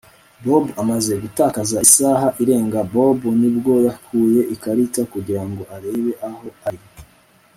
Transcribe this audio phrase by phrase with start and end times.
[0.43, 6.81] Bobo amaze gutakaza isaha irenga Bobo ni bwo yakuye ikarita kugirango arebe aho ari